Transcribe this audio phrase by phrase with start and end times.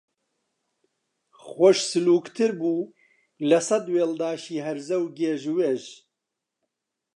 [1.47, 2.91] خۆش سلووکتر بوو
[3.49, 5.83] لە سەد وێڵداشی هەرزە و گێژ و وێژ